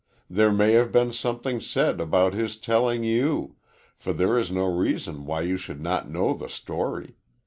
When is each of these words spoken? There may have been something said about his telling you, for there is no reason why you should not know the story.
There 0.27 0.51
may 0.51 0.71
have 0.71 0.91
been 0.91 1.13
something 1.13 1.61
said 1.61 2.01
about 2.01 2.33
his 2.33 2.57
telling 2.57 3.03
you, 3.03 3.57
for 3.99 4.13
there 4.13 4.35
is 4.35 4.49
no 4.49 4.65
reason 4.65 5.27
why 5.27 5.41
you 5.41 5.57
should 5.57 5.79
not 5.79 6.09
know 6.09 6.33
the 6.33 6.49
story. 6.49 7.17